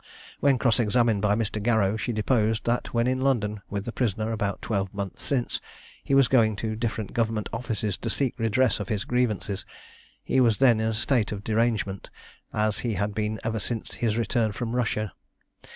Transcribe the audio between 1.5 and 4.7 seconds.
Garrow, she deposed, that when in London with the prisoner about